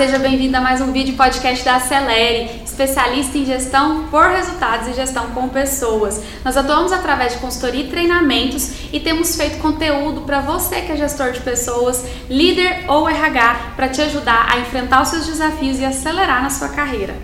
[0.00, 4.94] seja bem-vindo a mais um vídeo podcast da Acelere, especialista em gestão por resultados e
[4.94, 6.22] gestão com pessoas.
[6.42, 10.96] Nós atuamos através de consultoria e treinamentos e temos feito conteúdo para você que é
[10.96, 15.84] gestor de pessoas, líder ou RH, para te ajudar a enfrentar os seus desafios e
[15.84, 17.14] acelerar na sua carreira.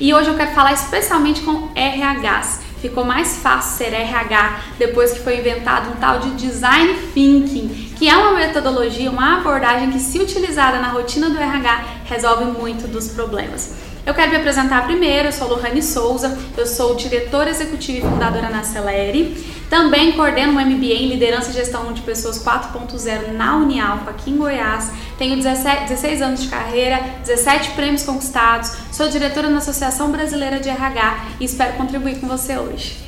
[0.00, 2.63] E hoje eu quero falar especialmente com RHs.
[2.80, 8.08] Ficou mais fácil ser RH depois que foi inventado um tal de design thinking, que
[8.08, 13.08] é uma metodologia, uma abordagem que, se utilizada na rotina do RH, resolve muito dos
[13.08, 13.93] problemas.
[14.06, 18.50] Eu quero me apresentar primeiro, eu sou Lohane Souza, eu sou diretora executiva e fundadora
[18.50, 19.34] na Celere.
[19.70, 24.36] Também coordeno um MBA em Liderança e Gestão de Pessoas 4.0 na Unialfa, aqui em
[24.36, 24.90] Goiás.
[25.16, 30.68] Tenho 17, 16 anos de carreira, 17 prêmios conquistados, sou diretora na Associação Brasileira de
[30.68, 33.04] RH e espero contribuir com você hoje.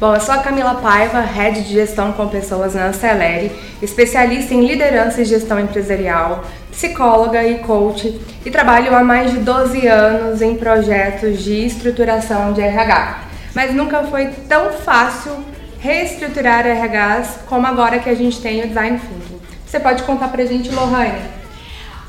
[0.00, 4.66] Bom, eu sou a Camila Paiva, Head de Gestão com Pessoas na Acelere, especialista em
[4.66, 6.44] liderança e gestão empresarial,
[6.74, 12.60] psicóloga e coach e trabalho há mais de 12 anos em projetos de estruturação de
[12.60, 13.20] RH.
[13.54, 15.32] Mas nunca foi tão fácil
[15.78, 19.40] reestruturar RHs como agora que a gente tem o Design Thinking.
[19.64, 21.20] Você pode contar pra gente, Lohane?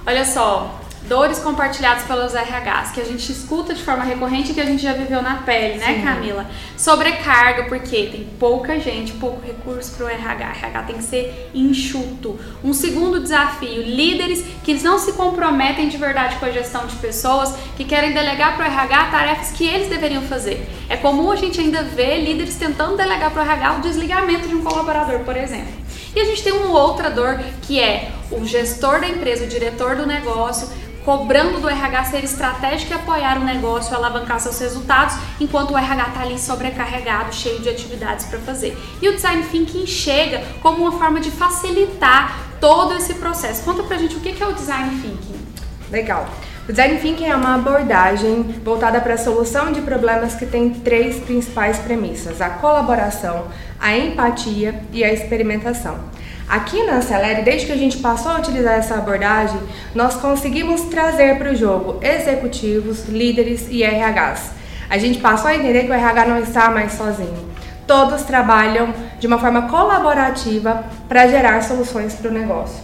[0.08, 4.62] Olha só, dores compartilhadas pelos RHs, que a gente escuta de forma recorrente e que
[4.62, 6.02] a gente já viveu na pele, né, Sim.
[6.04, 6.46] Camila?
[6.78, 10.52] Sobrecarga, porque tem pouca gente, pouco recurso para o RH.
[10.58, 12.40] RH tem que ser enxuto.
[12.64, 17.56] Um segundo desafio: líderes que não se comprometem de verdade com a gestão de pessoas,
[17.78, 20.68] que querem delegar para o RH tarefas que eles deveriam fazer.
[20.90, 24.56] É comum a gente ainda ver líderes tentando delegar para o RH o desligamento de
[24.56, 25.86] um colaborador, por exemplo.
[26.16, 29.98] E a gente tem uma outra dor que é o gestor da empresa, o diretor
[29.98, 30.70] do negócio,
[31.06, 36.08] cobrando do RH ser estratégico e apoiar o negócio, alavancar seus resultados, enquanto o RH
[36.08, 38.76] está ali sobrecarregado, cheio de atividades para fazer.
[39.02, 43.64] E o Design Thinking chega como uma forma de facilitar todo esse processo.
[43.64, 45.46] Conta pra gente o que é o Design Thinking.
[45.92, 46.28] Legal.
[46.68, 51.20] O Design Thinking é uma abordagem voltada para a solução de problemas que tem três
[51.20, 53.46] principais premissas: a colaboração,
[53.80, 56.00] a empatia e a experimentação.
[56.48, 59.60] Aqui na Acelere, desde que a gente passou a utilizar essa abordagem,
[59.96, 64.52] nós conseguimos trazer para o jogo executivos, líderes e RHs.
[64.88, 67.50] A gente passou a entender que o RH não está mais sozinho.
[67.88, 72.84] Todos trabalham de uma forma colaborativa para gerar soluções para o negócio.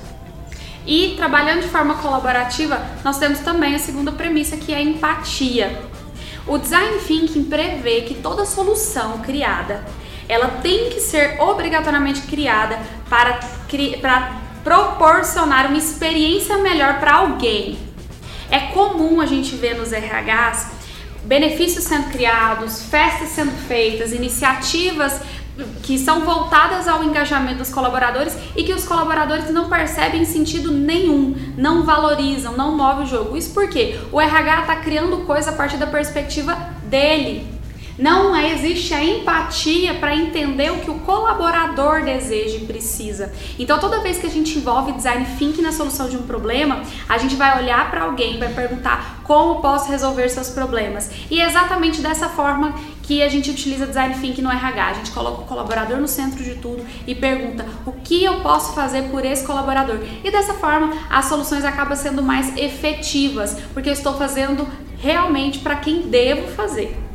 [0.86, 5.80] E trabalhando de forma colaborativa, nós temos também a segunda premissa que é a empatia.
[6.48, 9.84] O design thinking prevê que toda solução criada
[10.28, 13.40] ela tem que ser obrigatoriamente criada para,
[14.02, 17.80] para proporcionar uma experiência melhor para alguém.
[18.50, 20.82] É comum a gente ver nos RHs
[21.24, 25.22] benefícios sendo criados, festas sendo feitas, iniciativas
[25.84, 31.36] que são voltadas ao engajamento dos colaboradores e que os colaboradores não percebem sentido nenhum,
[31.58, 33.38] não valorizam, não movem o jogo.
[33.38, 36.56] Isso porque o RH está criando coisa a partir da perspectiva
[36.86, 37.48] dele,
[38.02, 43.32] não existe a empatia para entender o que o colaborador deseja e precisa.
[43.60, 47.20] Então, toda vez que a gente envolve design thinking na solução de um problema, a
[47.20, 51.12] gente vai olhar para alguém, vai perguntar como posso resolver seus problemas.
[51.30, 52.74] E é exatamente dessa forma
[53.04, 54.88] que a gente utiliza design thinking no RH.
[54.88, 58.74] A gente coloca o colaborador no centro de tudo e pergunta o que eu posso
[58.74, 60.00] fazer por esse colaborador.
[60.24, 64.68] E dessa forma, as soluções acabam sendo mais efetivas, porque eu estou fazendo
[64.98, 67.11] realmente para quem devo fazer.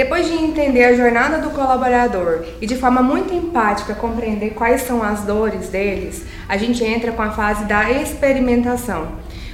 [0.00, 5.02] Depois de entender a jornada do colaborador e de forma muito empática compreender quais são
[5.02, 9.08] as dores deles, a gente entra com a fase da experimentação.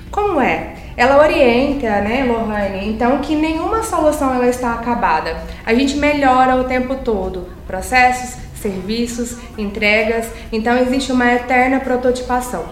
[0.08, 0.76] Como é?
[0.96, 5.36] Ela orienta, né, Lohane, então que nenhuma solução ela está acabada.
[5.66, 12.66] A gente melhora o tempo todo processos, serviços, entregas, então existe uma eterna prototipação.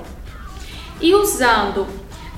[1.01, 1.89] E usando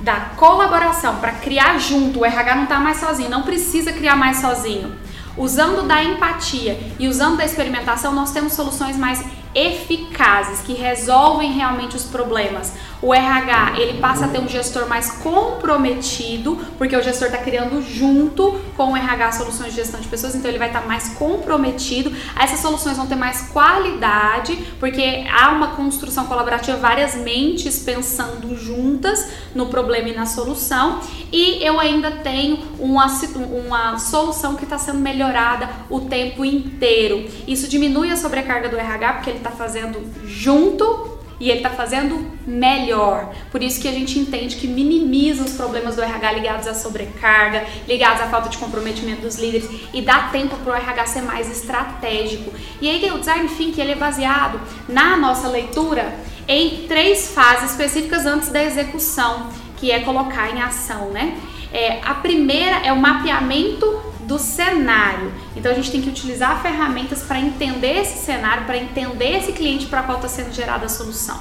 [0.01, 4.39] da colaboração para criar junto, o RH não está mais sozinho, não precisa criar mais
[4.39, 5.05] sozinho
[5.37, 9.23] Usando da empatia e usando da experimentação, nós temos soluções mais
[9.55, 12.73] eficazes que resolvem realmente os problemas.
[13.02, 17.82] O RH ele passa a ter um gestor mais comprometido, porque o gestor está criando
[17.82, 21.10] junto com o RH soluções de gestão de pessoas, então ele vai estar tá mais
[21.10, 22.12] comprometido.
[22.38, 29.28] Essas soluções vão ter mais qualidade, porque há uma construção colaborativa, várias mentes pensando juntas
[29.54, 31.00] no problema e na solução.
[31.32, 37.28] E eu ainda tenho uma, uma solução que está sendo melhorada o tempo inteiro.
[37.46, 42.31] Isso diminui a sobrecarga do RH, porque ele está fazendo junto e ele está fazendo
[42.47, 43.35] melhor.
[43.50, 47.65] Por isso que a gente entende que minimiza os problemas do RH ligados à sobrecarga,
[47.87, 51.50] ligados à falta de comprometimento dos líderes e dá tempo para o RH ser mais
[51.50, 52.53] estratégico.
[52.81, 56.15] E aí o design thinking ele é baseado na nossa leitura
[56.49, 61.39] em três fases específicas antes da execução que é colocar em ação, né?
[61.73, 65.32] É, a primeira é o mapeamento do cenário.
[65.56, 69.87] Então a gente tem que utilizar ferramentas para entender esse cenário, para entender esse cliente
[69.87, 71.38] para qual está sendo gerada a solução.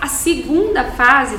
[0.00, 1.38] A segunda fase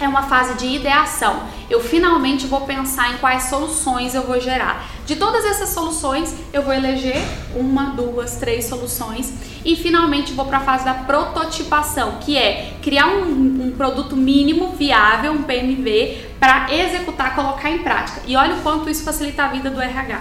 [0.00, 1.44] é uma fase de ideação.
[1.70, 4.84] Eu finalmente vou pensar em quais soluções eu vou gerar.
[5.06, 7.16] De todas essas soluções, eu vou eleger
[7.54, 9.32] uma, duas, três soluções
[9.64, 14.72] e finalmente vou para a fase da prototipação, que é criar um, um produto mínimo
[14.72, 18.20] viável, um PMV, para executar, colocar em prática.
[18.26, 20.20] E olha o quanto isso facilita a vida do RH.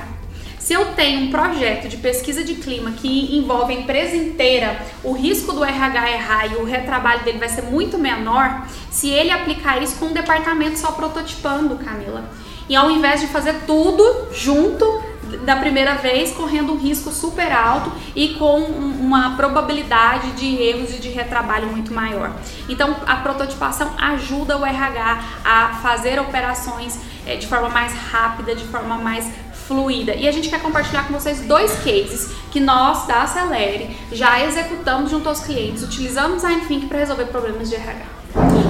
[0.57, 5.11] Se eu tenho um projeto de pesquisa de clima que envolve a empresa inteira, o
[5.11, 9.83] risco do RH errar e o retrabalho dele vai ser muito menor se ele aplicar
[9.83, 12.23] isso com um departamento só prototipando, Camila.
[12.69, 15.03] E ao invés de fazer tudo junto
[15.37, 20.99] da primeira vez, correndo um risco super alto e com uma probabilidade de erros e
[20.99, 22.31] de retrabalho muito maior.
[22.69, 28.65] Então, a prototipação ajuda o RH a fazer operações eh, de forma mais rápida, de
[28.65, 29.27] forma mais
[29.67, 30.13] fluida.
[30.15, 35.09] E a gente quer compartilhar com vocês dois cases que nós da Acelere já executamos
[35.09, 38.05] junto aos clientes, utilizando o Design para resolver problemas de RH.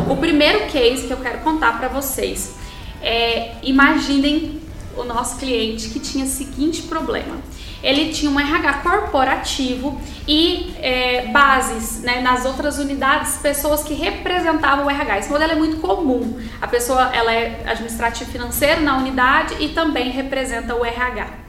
[0.10, 2.56] O primeiro case que eu quero contar para vocês
[3.02, 4.62] é, imaginem
[4.98, 7.38] o nosso cliente que tinha o seguinte problema
[7.84, 14.86] ele tinha um RH corporativo e é, bases né, nas outras unidades, pessoas que representavam
[14.86, 15.20] o RH.
[15.20, 16.40] Esse modelo é muito comum.
[16.62, 21.44] A pessoa ela é administrativo financeiro na unidade e também representa o RH.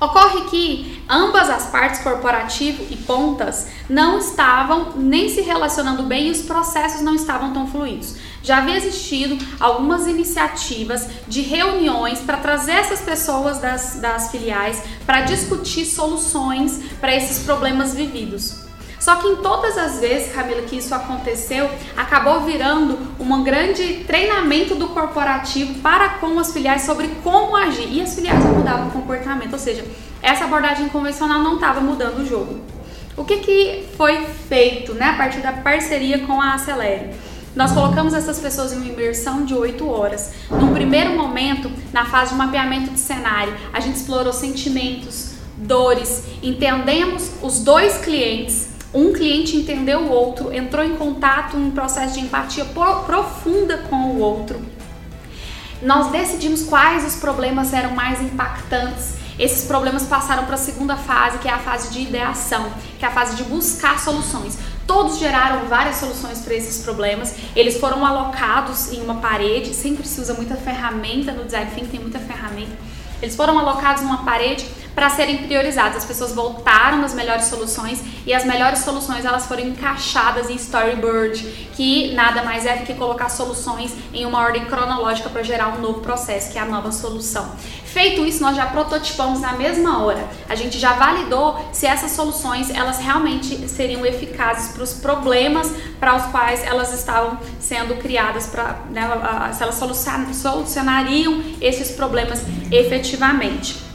[0.00, 6.30] Ocorre que ambas as partes, corporativo e pontas, não estavam nem se relacionando bem e
[6.30, 8.16] os processos não estavam tão fluidos.
[8.42, 15.22] Já havia existido algumas iniciativas de reuniões para trazer essas pessoas das, das filiais para
[15.22, 18.70] discutir soluções para esses problemas vividos.
[19.00, 24.74] Só que em todas as vezes, Camila, que isso aconteceu, acabou virando um grande treinamento
[24.74, 27.88] do corporativo para com as filiais sobre como agir.
[27.90, 29.84] E as filiais mudavam o comportamento, ou seja,
[30.20, 32.60] essa abordagem convencional não estava mudando o jogo.
[33.16, 37.10] O que, que foi feito né, a partir da parceria com a Acelere?
[37.54, 40.32] Nós colocamos essas pessoas em uma imersão de 8 horas.
[40.50, 47.30] Num primeiro momento, na fase de mapeamento de cenário, a gente explorou sentimentos, dores, entendemos
[47.42, 52.64] os dois clientes um cliente entendeu o outro, entrou em contato, um processo de empatia
[52.64, 54.60] profunda com o outro.
[55.80, 59.14] Nós decidimos quais os problemas eram mais impactantes.
[59.38, 63.08] Esses problemas passaram para a segunda fase, que é a fase de ideação, que é
[63.08, 64.58] a fase de buscar soluções.
[64.86, 67.34] Todos geraram várias soluções para esses problemas.
[67.54, 69.74] Eles foram alocados em uma parede.
[69.74, 72.72] Sempre se usa muita ferramenta no design thinking, tem muita ferramenta.
[73.22, 75.98] Eles foram alocados numa parede para serem priorizados.
[75.98, 81.42] As pessoas voltaram nas melhores soluções e as melhores soluções elas foram encaixadas em storyboard,
[81.74, 85.80] que nada mais é do que colocar soluções em uma ordem cronológica para gerar um
[85.80, 87.50] novo processo, que é a nova solução.
[87.84, 90.24] Feito isso, nós já prototipamos na mesma hora.
[90.48, 96.16] A gente já validou se essas soluções elas realmente seriam eficazes para os problemas para
[96.16, 99.02] os quais elas estavam sendo criadas, para né,
[99.52, 99.80] se elas
[100.34, 103.89] solucionariam esses problemas efetivamente.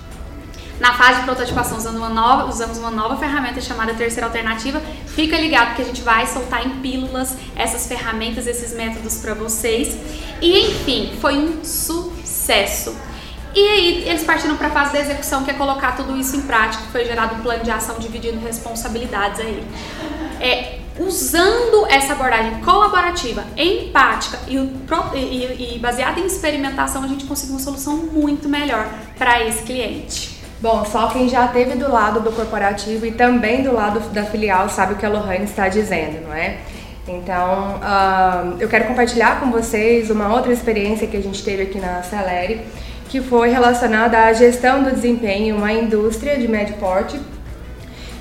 [0.80, 4.82] Na fase de prototipação, usando uma nova, usamos uma nova ferramenta chamada Terceira Alternativa.
[5.08, 9.96] Fica ligado que a gente vai soltar em pílulas essas ferramentas, esses métodos para vocês.
[10.42, 12.96] E enfim, foi um sucesso.
[13.54, 16.42] E aí eles partiram para a fase da execução, que é colocar tudo isso em
[16.42, 16.84] prática.
[16.92, 19.66] Foi gerado um plano de ação dividindo responsabilidades aí.
[20.42, 27.56] É, usando essa abordagem colaborativa, empática e, e, e baseada em experimentação, a gente conseguiu
[27.56, 30.35] uma solução muito melhor para esse cliente.
[30.62, 34.70] Bom, só quem já teve do lado do corporativo e também do lado da filial
[34.70, 36.58] sabe o que a Lohane está dizendo, não é?
[37.08, 41.78] Então, uh, eu quero compartilhar com vocês uma outra experiência que a gente teve aqui
[41.78, 42.62] na Celere,
[43.10, 47.20] que foi relacionada à gestão do desempenho em uma indústria de médio porte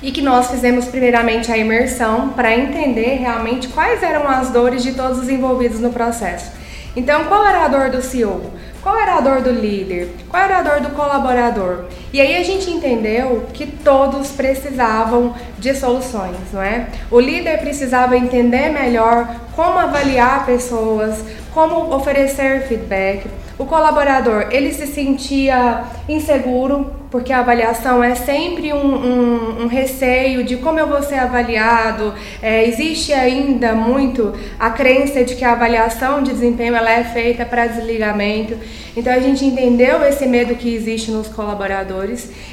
[0.03, 4.91] e que nós fizemos primeiramente a imersão para entender realmente quais eram as dores de
[4.91, 6.51] todos os envolvidos no processo.
[6.95, 8.53] Então, qual era a dor do CEO?
[8.83, 10.13] Qual era a dor do líder?
[10.29, 11.85] Qual era a dor do colaborador?
[12.15, 16.87] E aí a gente entendeu que todos precisavam de soluções, não é?
[17.11, 21.21] O líder precisava entender melhor como avaliar pessoas,
[21.53, 23.27] como oferecer feedback.
[23.57, 30.43] O colaborador, ele se sentia inseguro porque a avaliação é sempre um, um, um receio
[30.43, 32.13] de como eu vou ser avaliado.
[32.41, 37.45] É, existe ainda muito a crença de que a avaliação de desempenho ela é feita
[37.45, 38.57] para desligamento.
[38.97, 42.04] Então a gente entendeu esse medo que existe nos colaboradores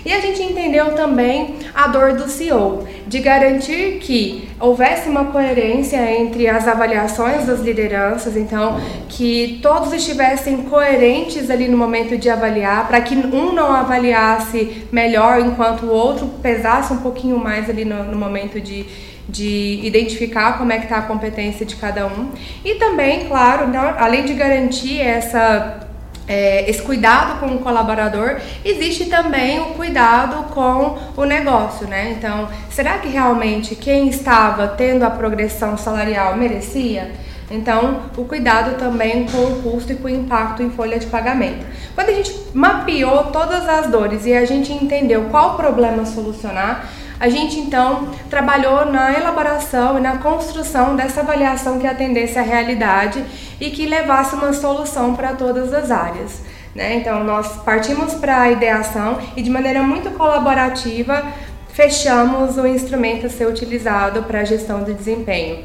[0.05, 5.99] e a gente entendeu também a dor do CEO de garantir que houvesse uma coerência
[6.19, 12.89] entre as avaliações das lideranças, então que todos estivessem coerentes ali no momento de avaliar,
[12.89, 18.05] para que um não avaliasse melhor enquanto o outro pesasse um pouquinho mais ali no,
[18.05, 18.87] no momento de
[19.29, 22.31] de identificar como é que está a competência de cada um.
[22.65, 23.67] E também, claro,
[23.97, 25.92] além de garantir essa
[26.27, 32.15] é, esse cuidado com o colaborador, existe também o cuidado com o negócio, né?
[32.17, 37.11] Então, será que realmente quem estava tendo a progressão salarial merecia?
[37.51, 41.67] Então, o cuidado também com o custo e com o impacto em folha de pagamento.
[41.95, 46.89] Quando a gente mapeou todas as dores e a gente entendeu qual problema solucionar,
[47.23, 53.25] a gente então trabalhou na elaboração e na construção dessa avaliação que atendesse à realidade
[53.61, 56.43] e que levasse uma solução para todas as áreas.
[56.75, 56.97] Né?
[56.97, 61.25] Então, nós partimos para a ideação e de maneira muito colaborativa
[61.73, 65.65] fechamos o instrumento a ser utilizado para a gestão de desempenho.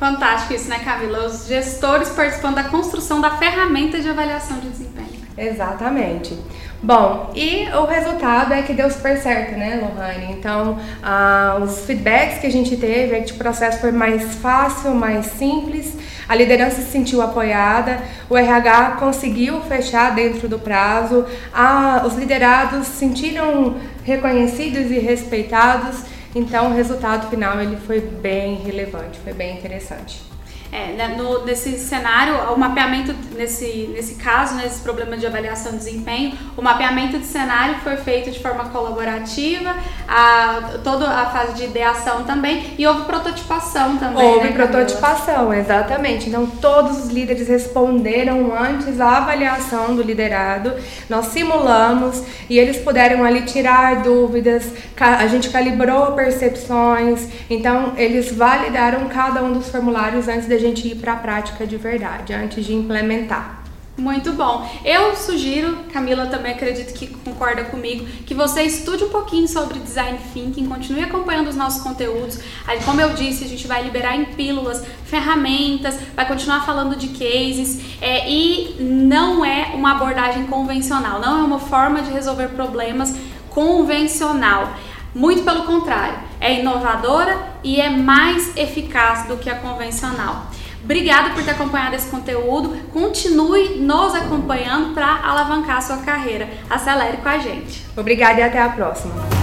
[0.00, 1.24] Fantástico isso, né, Camila?
[1.26, 5.06] Os gestores participando da construção da ferramenta de avaliação de desempenho.
[5.38, 6.36] Exatamente.
[6.82, 10.32] Bom, e o resultado é que deu super certo, né, Lohane?
[10.32, 14.94] Então, ah, os feedbacks que a gente teve é que o processo foi mais fácil,
[14.94, 15.96] mais simples,
[16.28, 22.86] a liderança se sentiu apoiada, o RH conseguiu fechar dentro do prazo, a, os liderados
[22.86, 26.04] se sentiram reconhecidos e respeitados,
[26.34, 30.35] então o resultado final ele foi bem relevante, foi bem interessante.
[30.72, 35.78] É, né, no, nesse cenário, o mapeamento, nesse, nesse caso, nesse problema de avaliação de
[35.78, 39.74] desempenho, o mapeamento de cenário foi feito de forma colaborativa,
[40.08, 44.26] a, toda a fase de ideação também, e houve prototipação também.
[44.26, 46.28] Houve né, prototipação, exatamente.
[46.28, 50.74] Então, todos os líderes responderam antes à avaliação do liderado,
[51.08, 54.64] nós simulamos e eles puderam ali tirar dúvidas,
[54.98, 60.86] a gente calibrou percepções, então eles validaram cada um dos formulários antes de a gente
[60.88, 63.66] ir para a prática de verdade, antes de implementar.
[63.98, 64.68] Muito bom.
[64.84, 70.18] Eu sugiro, Camila também acredito que concorda comigo, que você estude um pouquinho sobre design
[70.34, 72.38] thinking, continue acompanhando os nossos conteúdos.
[72.66, 77.08] Aí, como eu disse, a gente vai liberar em pílulas ferramentas, vai continuar falando de
[77.08, 83.16] cases é, e não é uma abordagem convencional, não é uma forma de resolver problemas
[83.48, 84.74] convencional.
[85.14, 90.46] Muito pelo contrário, é inovadora e é mais eficaz do que a convencional.
[90.82, 92.76] Obrigada por ter acompanhado esse conteúdo.
[92.92, 96.48] Continue nos acompanhando para alavancar a sua carreira.
[96.70, 97.84] Acelere com a gente.
[97.96, 99.35] Obrigada e até a próxima.